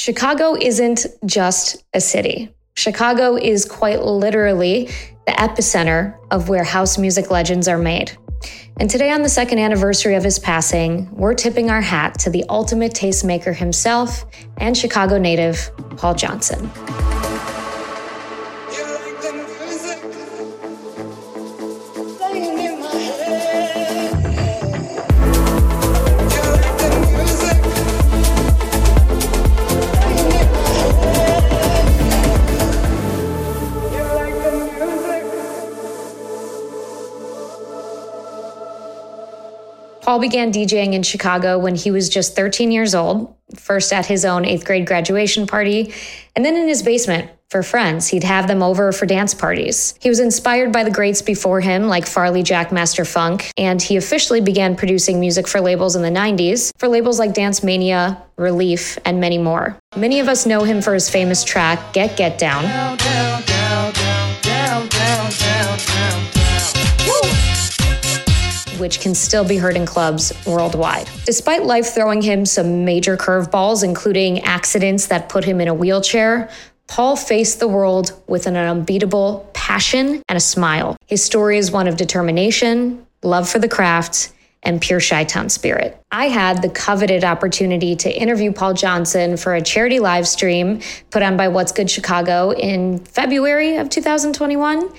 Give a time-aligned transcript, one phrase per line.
[0.00, 2.48] Chicago isn't just a city.
[2.72, 4.86] Chicago is quite literally
[5.26, 8.10] the epicenter of where house music legends are made.
[8.78, 12.46] And today, on the second anniversary of his passing, we're tipping our hat to the
[12.48, 14.24] ultimate tastemaker himself
[14.56, 16.70] and Chicago native, Paul Johnson.
[40.10, 44.24] Paul began DJing in Chicago when he was just 13 years old, first at his
[44.24, 45.94] own eighth grade graduation party,
[46.34, 48.08] and then in his basement for friends.
[48.08, 49.94] He'd have them over for dance parties.
[50.00, 54.40] He was inspired by the greats before him, like Farley Jackmaster Funk, and he officially
[54.40, 59.20] began producing music for labels in the 90s, for labels like Dance Mania, Relief, and
[59.20, 59.78] many more.
[59.94, 62.64] Many of us know him for his famous track, Get Get Down.
[62.64, 64.09] down, down, down
[68.80, 71.08] which can still be heard in clubs worldwide.
[71.24, 76.50] Despite life throwing him some major curveballs, including accidents that put him in a wheelchair,
[76.86, 80.96] Paul faced the world with an unbeatable passion and a smile.
[81.06, 86.02] His story is one of determination, love for the craft, and pure Chi Town spirit.
[86.10, 91.22] I had the coveted opportunity to interview Paul Johnson for a charity live stream put
[91.22, 94.92] on by What's Good Chicago in February of 2021.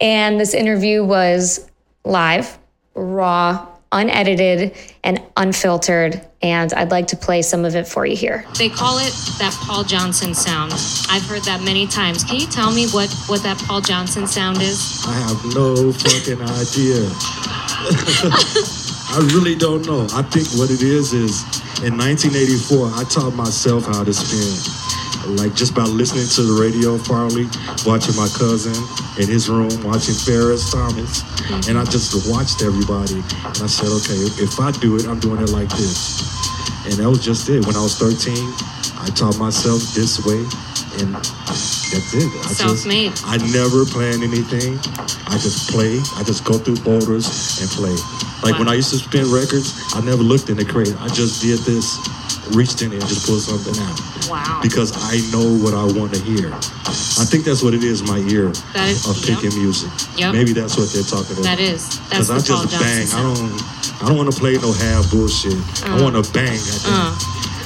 [0.00, 1.68] And this interview was
[2.04, 2.58] live
[2.94, 6.20] raw, unedited, and unfiltered.
[6.42, 8.44] And I'd like to play some of it for you here.
[8.58, 10.72] They call it that Paul Johnson sound.
[11.08, 12.24] I've heard that many times.
[12.24, 15.04] Can you tell me what, what that Paul Johnson sound is?
[15.06, 17.08] I have no fucking idea.
[19.14, 20.06] I really don't know.
[20.14, 21.42] I think what it is is
[21.84, 24.81] in 1984, I taught myself how to spin
[25.26, 27.46] like just by listening to the radio, Farley,
[27.86, 28.74] watching my cousin
[29.20, 31.70] in his room, watching Ferris Thomas, mm-hmm.
[31.70, 35.42] and I just watched everybody, and I said, okay, if I do it, I'm doing
[35.42, 36.22] it like this,
[36.84, 37.64] and that was just it.
[37.66, 38.34] When I was 13,
[38.98, 40.42] I taught myself this way,
[41.02, 42.28] and that's it.
[42.46, 43.10] I Self-made.
[43.12, 44.78] Just, I never plan anything.
[45.28, 46.00] I just play.
[46.16, 47.94] I just go through boulders and play.
[48.42, 48.66] Like wow.
[48.66, 50.94] when I used to spin records, I never looked in the crate.
[51.00, 51.96] I just did this
[52.54, 53.98] reached in and just pulled something out.
[54.28, 54.60] Wow.
[54.62, 56.52] Because I know what I want to hear.
[56.52, 59.60] I think that's what it is, my ear is, of picking yep.
[59.60, 59.90] music.
[60.16, 60.32] Yep.
[60.32, 61.44] Maybe that's what they're talking about.
[61.44, 61.98] That is.
[62.08, 63.08] Because I just bang.
[63.12, 65.54] I don't I don't want to play no half bullshit.
[65.84, 67.14] Uh, I want to bang uh,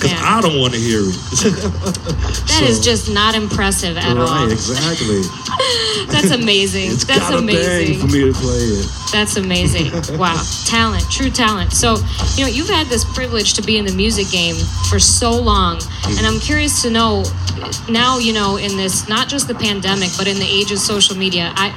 [0.00, 1.14] because I don't want to hear it.
[1.42, 4.44] that so, is just not impressive at right, all.
[4.44, 5.22] Right, exactly.
[6.08, 6.92] That's amazing.
[6.92, 8.86] it's That's amazing for me to play it.
[9.12, 9.90] That's amazing.
[10.18, 11.72] Wow, talent, true talent.
[11.72, 11.96] So,
[12.36, 14.56] you know, you've had this privilege to be in the music game
[14.88, 17.24] for so long, and I'm curious to know
[17.90, 21.16] now, you know, in this not just the pandemic, but in the age of social
[21.16, 21.70] media, I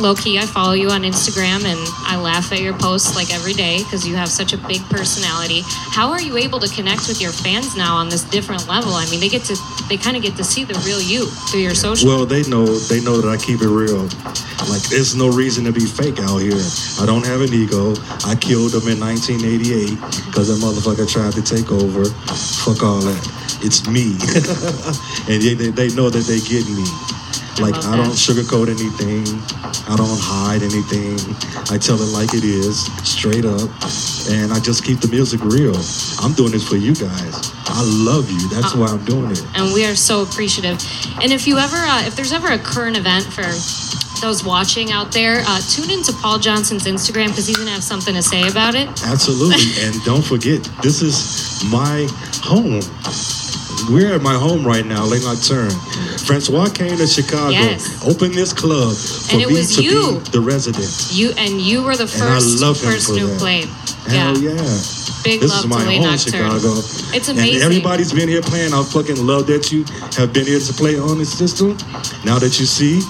[0.00, 3.52] low key, I follow you on Instagram and I laugh at your posts like every
[3.52, 5.62] day because you have such a big personality.
[5.64, 8.92] How are you able to connect with your fans now on this different level?
[8.92, 9.56] I mean, they get to
[9.88, 12.08] they kind of get to see the real you through your social.
[12.08, 14.04] Well, they know they know that I keep it real.
[14.68, 16.60] Like there's no reason to be fake out here.
[17.00, 17.94] I don't have an ego.
[18.26, 22.04] I killed them in 1988 because that motherfucker tried to take over.
[22.64, 23.22] Fuck all that.
[23.60, 24.14] It's me,
[25.26, 26.86] and they, they know that they get me.
[27.60, 29.26] Like I, don't sugarcoat anything.
[29.90, 31.18] I don't hide anything.
[31.70, 33.68] I tell it like it is, straight up,
[34.30, 35.74] and I just keep the music real.
[36.20, 37.52] I'm doing this for you guys.
[37.66, 38.48] I love you.
[38.48, 39.42] That's uh, why I'm doing it.
[39.54, 40.78] And we are so appreciative.
[41.20, 43.42] And if you ever, uh, if there's ever a current event for
[44.20, 48.14] those watching out there, uh, tune into Paul Johnson's Instagram because he's gonna have something
[48.14, 48.88] to say about it.
[49.04, 52.06] Absolutely, and don't forget, this is my
[52.42, 52.80] home.
[53.88, 55.70] We're at my home right now, Late Nocturne.
[56.26, 58.04] Francois came to Chicago, yes.
[58.04, 60.20] opened this club for and it me was to you.
[60.20, 61.08] be the resident.
[61.10, 63.38] You and you were the first person who that.
[63.38, 63.64] played.
[64.06, 64.50] Hell yeah.
[64.52, 64.97] yeah.
[65.24, 66.32] Big this love is my to home, Nocturne.
[66.32, 66.72] Chicago.
[67.14, 67.54] It's amazing.
[67.54, 68.72] And everybody's been here playing.
[68.72, 69.84] I fucking love that you
[70.16, 71.76] have been here to play on this system.
[72.24, 73.02] Now that you see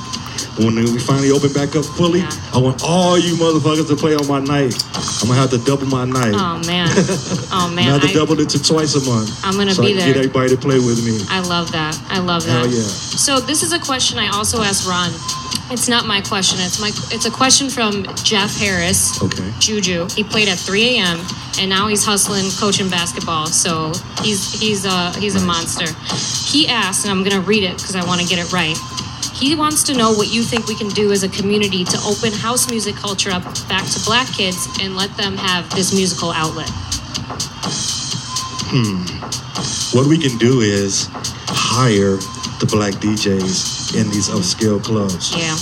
[0.59, 2.31] when we finally open back up fully, yeah.
[2.55, 4.75] I want all you motherfuckers to play on my night.
[5.23, 6.35] I'm gonna have to double my night.
[6.35, 6.89] Oh man,
[7.53, 9.31] oh man, I have to double it to twice a month.
[9.45, 10.07] I'm gonna so be I there.
[10.15, 11.21] Get everybody to play with me.
[11.29, 11.99] I love that.
[12.09, 12.65] I love that.
[12.65, 12.83] Hell yeah.
[12.83, 15.11] So this is a question I also asked Ron.
[15.71, 16.59] It's not my question.
[16.61, 16.89] It's my.
[17.13, 19.23] It's a question from Jeff Harris.
[19.23, 19.53] Okay.
[19.59, 20.09] Juju.
[20.15, 21.21] He played at 3 a.m.
[21.61, 23.47] and now he's hustling, coaching basketball.
[23.47, 23.93] So
[24.23, 25.87] he's he's a he's a monster.
[26.51, 28.77] He asked, and I'm gonna read it because I want to get it right.
[29.35, 32.33] He wants to know what you think we can do as a community to open
[32.33, 36.71] house music culture up back to black kids and let them have this musical outlet.
[38.71, 39.01] Hmm.
[39.97, 41.09] what we can do is
[41.79, 42.19] hire
[42.59, 45.31] the black DJs in these upscale clubs.
[45.31, 45.55] Yeah.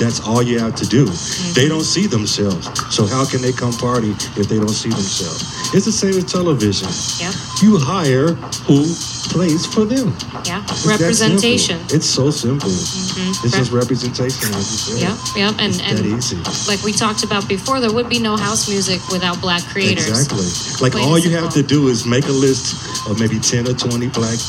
[0.00, 1.04] That's all you have to do.
[1.04, 1.52] Mm-hmm.
[1.52, 2.64] They don't see themselves.
[2.88, 5.44] So how can they come party if they don't see themselves?
[5.76, 6.88] It's the same as television.
[7.20, 7.34] Yep.
[7.60, 8.32] You hire
[8.64, 8.88] who
[9.28, 10.16] plays for them.
[10.48, 10.64] Yeah.
[10.64, 11.76] It's Representation.
[11.92, 12.72] It's so simple.
[12.72, 13.44] Mm-hmm.
[13.44, 15.12] It's just representation, as you said.
[15.12, 15.16] Yep.
[15.36, 15.52] Yep.
[15.60, 16.40] And It's and easy.
[16.72, 20.08] like we talked about before, there would be no house music without black creators.
[20.08, 20.48] Exactly.
[20.80, 23.74] Like Plain all you have to do is make a list of maybe 10 or
[23.76, 24.40] 20 black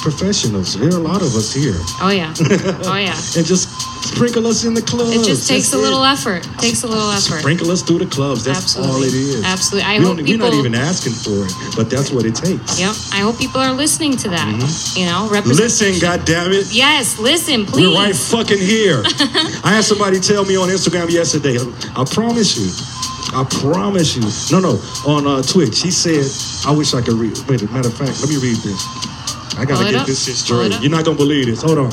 [0.00, 0.78] professionals.
[0.78, 1.76] There are a lot of us here.
[2.00, 2.34] Oh yeah.
[2.88, 3.14] Oh yeah.
[3.36, 3.68] And just
[4.02, 5.10] sprinkle us in the clubs.
[5.14, 6.08] It just takes That's a little it.
[6.12, 6.42] effort.
[6.58, 7.40] Takes a little effort.
[7.40, 8.44] Sprinkle us through the clubs.
[8.44, 8.94] That's Absolutely.
[8.94, 9.44] all it is.
[9.44, 9.88] Absolutely.
[9.90, 12.78] I we hope don't- We're not even asking for it, but that's what it takes.
[12.80, 12.94] Yep.
[13.12, 14.48] I hope people are listening to that.
[14.96, 15.28] You know.
[15.44, 16.70] Listen, goddammit.
[16.74, 17.88] Yes, listen, please.
[17.88, 19.02] We're right fucking here.
[19.64, 21.58] I had somebody tell me on Instagram yesterday.
[21.96, 22.70] I promise you.
[23.36, 24.24] I promise you.
[24.52, 24.80] No, no.
[25.06, 26.24] On uh, Twitch, he said,
[26.66, 28.80] "I wish I could read." Wait, matter of fact, let me read this.
[29.58, 30.06] I gotta get up.
[30.06, 30.80] this shit straight.
[30.80, 31.62] You're not gonna believe this.
[31.62, 31.92] Hold on.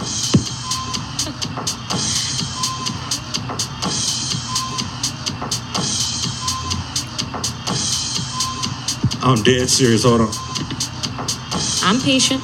[9.28, 10.04] I'm dead serious.
[10.04, 10.32] Hold on.
[11.82, 12.44] I'm patient.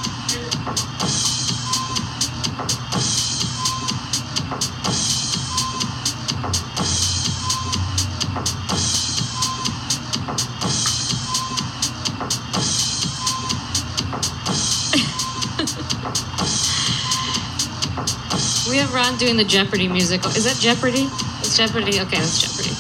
[18.92, 20.30] Ron doing the Jeopardy musical.
[20.32, 21.08] Is that Jeopardy?
[21.40, 22.00] It's Jeopardy.
[22.00, 22.76] Okay, that's Jeopardy.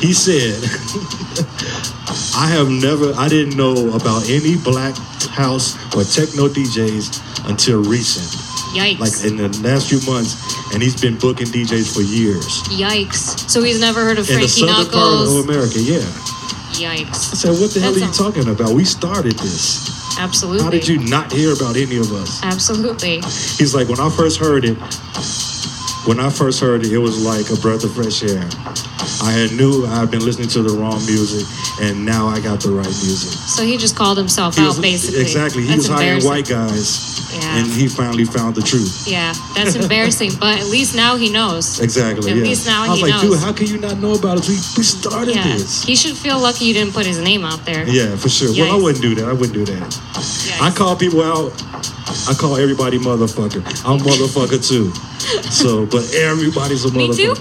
[0.00, 0.60] He said,
[2.36, 4.96] I have never, I didn't know about any black
[5.30, 8.26] house or techno DJs until recent.
[8.76, 9.00] Yikes.
[9.00, 10.36] Like in the last few months,
[10.74, 12.62] and he's been booking DJs for years.
[12.68, 13.48] Yikes.
[13.48, 16.04] So he's never heard of In the Frankie southern part of America, yeah.
[16.76, 17.32] Yikes.
[17.32, 18.74] I said, what the hell are you talking about?
[18.74, 20.05] We started this.
[20.18, 20.64] Absolutely.
[20.64, 22.42] How did you not hear about any of us?
[22.42, 23.16] Absolutely.
[23.58, 24.76] He's like, when I first heard it,
[26.06, 28.48] when I first heard it, it was like a breath of fresh air.
[29.22, 31.46] I had knew I had been listening to the wrong music,
[31.80, 33.32] and now I got the right music.
[33.48, 35.20] So he just called himself He out, was- basically.
[35.22, 35.62] Exactly.
[35.62, 37.58] He That's was hiring white guys, Yeah.
[37.58, 39.06] and he finally found the truth.
[39.06, 41.80] Yeah, that's embarrassing, but at least now he knows.
[41.80, 42.30] Exactly.
[42.30, 42.42] At yeah.
[42.44, 43.22] least now I was like, knows.
[43.22, 44.48] dude, how can you not know about it?
[44.48, 45.82] We, we started Yeah, this.
[45.84, 47.86] he should feel lucky you didn't put his name out there.
[47.88, 48.50] Yeah, for sure.
[48.52, 49.28] Well, I wouldn't do that.
[49.28, 49.82] I wouldn't do that.
[49.82, 50.60] Yikes.
[50.60, 51.52] I call people out.
[52.28, 53.62] I call everybody motherfucker.
[53.84, 54.92] I'm motherfucker too.
[55.50, 57.38] So, but everybody's a motherfucker.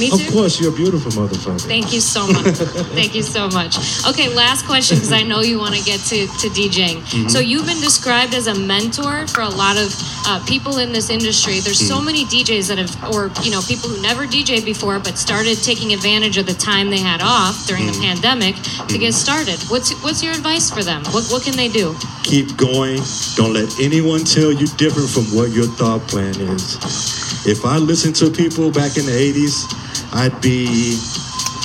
[0.00, 0.18] Me too.
[0.18, 1.60] Me Of course, you're a beautiful motherfucker.
[1.66, 2.56] Thank you so much.
[2.96, 3.76] Thank you so much.
[4.08, 7.00] Okay, last question because I know you want to get to, to DJing.
[7.02, 7.28] Mm-hmm.
[7.28, 9.92] So you've been described as a mentor for a lot of
[10.26, 11.60] uh, people in this industry.
[11.60, 12.04] There's so Mm-hmm.
[12.06, 15.92] many DJs that have, or you know, people who never DJed before but started taking
[15.92, 18.00] advantage of the time they had off during Mm-hmm.
[18.00, 18.54] the pandemic
[18.88, 19.60] to get started.
[19.68, 21.04] What's what's your advice for them?
[21.12, 21.94] What what can they do?
[22.24, 23.00] Keep going.
[23.36, 27.21] Don't let anyone tell you different from what your thought plan is.
[27.44, 29.66] If I listened to people back in the 80s,
[30.14, 30.94] I'd be,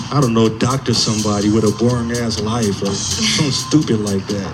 [0.10, 4.50] I don't know, doctor somebody with a boring ass life or something stupid like that.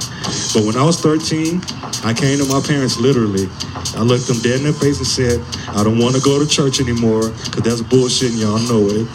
[0.52, 1.64] But when I was 13,
[2.04, 3.48] I came to my parents literally.
[3.96, 5.40] I looked them dead in their face and said,
[5.72, 9.08] I don't want to go to church anymore because that's bullshit and y'all know it.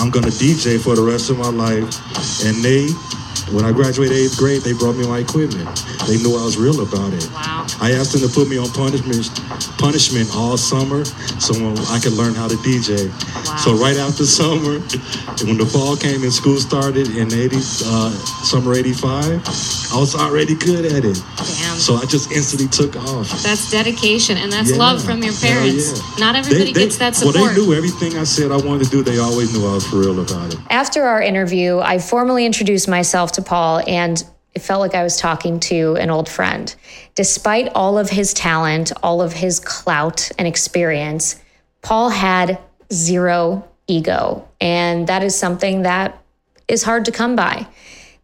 [0.00, 1.84] I'm going to DJ for the rest of my life.
[2.40, 2.88] And they,
[3.52, 5.68] when I graduated eighth grade, they brought me my equipment.
[6.08, 7.28] They knew I was real about it.
[7.36, 7.59] Wow.
[7.80, 9.30] I asked them to put me on punishment,
[9.78, 11.04] punishment all summer
[11.38, 11.54] so
[11.92, 13.08] I could learn how to DJ.
[13.46, 13.56] Wow.
[13.56, 14.80] So right after summer,
[15.46, 18.10] when the fall came and school started in 80, uh,
[18.44, 19.40] summer 85,
[19.92, 21.22] I was already good at it.
[21.36, 21.76] Damn.
[21.78, 23.28] So I just instantly took off.
[23.42, 24.76] That's dedication and that's Yeah.
[24.76, 25.92] love from your parents.
[25.96, 26.02] yeah.
[26.24, 27.34] Not everybody They- they- gets that support.
[27.36, 29.02] Well, they knew everything I said I wanted to do.
[29.02, 30.58] They always knew I was for real about it.
[30.70, 34.22] After our interview, I formally introduced myself to Paul, and
[34.54, 36.74] it felt like I was talking to an old friend.
[37.14, 41.40] Despite all of his talent, all of his clout and experience,
[41.82, 42.58] Paul had
[42.92, 44.48] zero ego.
[44.60, 46.22] And that is something that
[46.68, 47.66] is hard to come by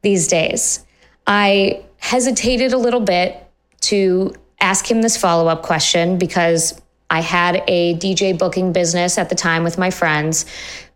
[0.03, 0.85] these days.
[1.27, 3.43] I hesitated a little bit
[3.83, 6.81] to ask him this follow up question because
[7.11, 10.47] I had a DJ booking business at the time with my friends,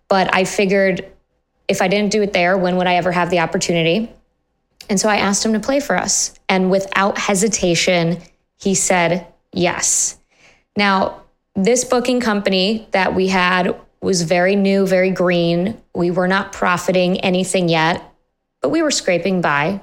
[0.09, 1.11] but I figured
[1.69, 4.13] if I didn't do it there, when would I ever have the opportunity?
[4.91, 6.35] And so I asked him to play for us.
[6.49, 8.19] And without hesitation,
[8.59, 10.19] he said yes.
[10.77, 11.23] Now,
[11.55, 15.81] this booking company that we had was very new, very green.
[15.95, 18.03] We were not profiting anything yet,
[18.61, 19.81] but we were scraping by.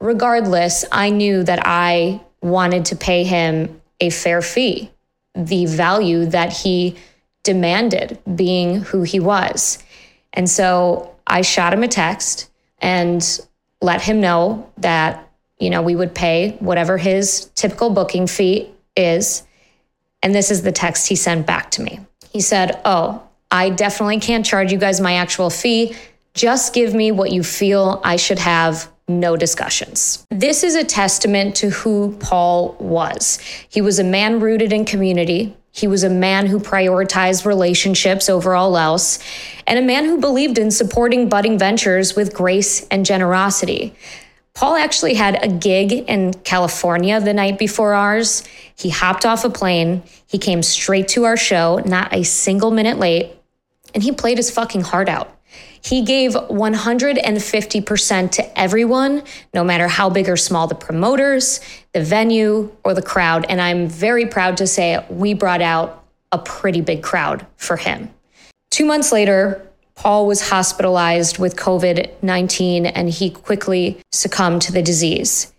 [0.00, 4.90] Regardless, I knew that I wanted to pay him a fair fee,
[5.34, 6.96] the value that he
[7.42, 9.82] demanded, being who he was.
[10.32, 13.40] And so I shot him a text and
[13.80, 19.44] let him know that, you know, we would pay whatever his typical booking fee is.
[20.22, 22.00] And this is the text he sent back to me.
[22.30, 25.96] He said, Oh, I definitely can't charge you guys my actual fee.
[26.34, 30.24] Just give me what you feel I should have no discussions.
[30.30, 33.38] This is a testament to who Paul was.
[33.68, 35.56] He was a man rooted in community.
[35.72, 39.18] He was a man who prioritized relationships over all else,
[39.66, 43.94] and a man who believed in supporting budding ventures with grace and generosity.
[44.52, 48.42] Paul actually had a gig in California the night before ours.
[48.74, 50.02] He hopped off a plane.
[50.26, 53.32] He came straight to our show, not a single minute late,
[53.94, 55.34] and he played his fucking heart out.
[55.82, 59.22] He gave 150% to everyone,
[59.54, 61.60] no matter how big or small the promoters,
[61.92, 63.46] the venue, or the crowd.
[63.48, 68.10] And I'm very proud to say we brought out a pretty big crowd for him.
[68.70, 74.82] Two months later, Paul was hospitalized with COVID 19 and he quickly succumbed to the
[74.82, 75.52] disease.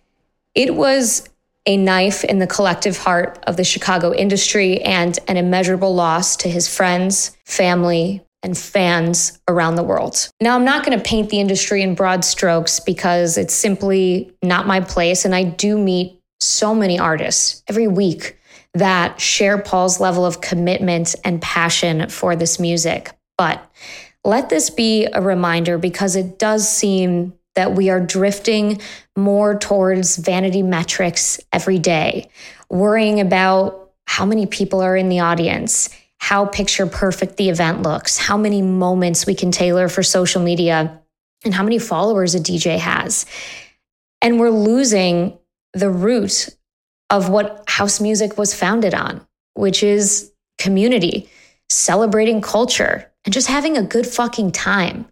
[0.54, 1.28] It was
[1.64, 6.48] a knife in the collective heart of the Chicago industry and an immeasurable loss to
[6.48, 10.30] his friends, family, and fans around the world.
[10.40, 14.66] Now, I'm not going to paint the industry in broad strokes because it's simply not
[14.66, 15.24] my place.
[15.24, 18.36] And I do meet so many artists every week
[18.74, 23.10] that share Paul's level of commitment and passion for this music.
[23.38, 23.64] But
[24.24, 28.80] let this be a reminder because it does seem that we are drifting
[29.16, 32.30] more towards vanity metrics every day,
[32.70, 35.90] worrying about how many people are in the audience,
[36.22, 41.02] how picture perfect the event looks, how many moments we can tailor for social media,
[41.44, 43.26] and how many followers a DJ has.
[44.22, 45.36] And we're losing
[45.74, 46.48] the root
[47.10, 51.28] of what house music was founded on, which is community,
[51.68, 55.06] celebrating culture, and just having a good fucking time.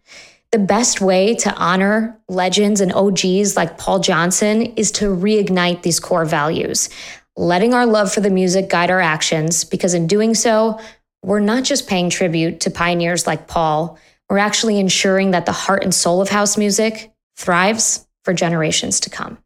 [0.52, 5.98] The best way to honor legends and OGs like Paul Johnson is to reignite these
[5.98, 6.88] core values,
[7.36, 10.78] letting our love for the music guide our actions, because in doing so,
[11.22, 13.98] we're not just paying tribute to pioneers like Paul,
[14.28, 19.10] we're actually ensuring that the heart and soul of house music thrives for generations to
[19.10, 19.38] come.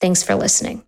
[0.00, 0.84] Thanks for listening.